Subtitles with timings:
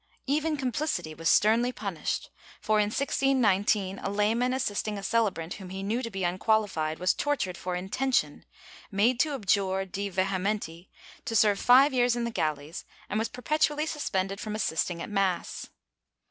[0.25, 5.83] Even complicity was sternly punished for, in 1619, a layman assisting a celebrant, whom he
[5.83, 8.43] knew to be unqualified, was tortured for intention,
[8.89, 10.87] made to abjure de vehementi,
[11.23, 15.69] to serve five years in the galleys, and was perpetually suspended from assisting at mass.